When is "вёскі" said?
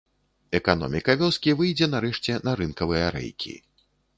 1.19-1.53